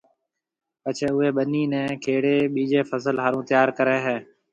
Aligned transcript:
پڇيَ 0.81 1.05
اُوئي 1.13 1.29
ٻنِي 1.35 1.63
نَي 1.71 1.81
کيڙيَ 2.03 2.35
ٻِيجي 2.53 2.81
فصل 2.89 3.15
هارون 3.23 3.43
تيار 3.49 3.67
ڪريَ 3.77 3.97
هيَ۔ 4.05 4.17